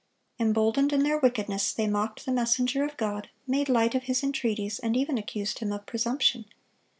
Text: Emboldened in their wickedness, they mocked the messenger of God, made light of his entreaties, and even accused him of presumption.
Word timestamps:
Emboldened 0.39 0.91
in 0.91 1.03
their 1.03 1.19
wickedness, 1.19 1.71
they 1.71 1.85
mocked 1.85 2.25
the 2.25 2.31
messenger 2.31 2.83
of 2.83 2.97
God, 2.97 3.29
made 3.45 3.69
light 3.69 3.93
of 3.93 4.05
his 4.05 4.23
entreaties, 4.23 4.79
and 4.79 4.97
even 4.97 5.15
accused 5.19 5.59
him 5.59 5.71
of 5.71 5.85
presumption. 5.85 6.45